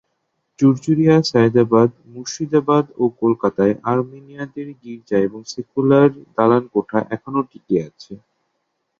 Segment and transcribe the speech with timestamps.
[0.59, 8.13] চুঁচুড়া, সায়দাবাদ, মুর্শিদাবাদ ও কলকাতায় আর্মেনীয়দের গির্জা এবং সেক্যুলার দালানকোঠা এখনও টিকে আছে।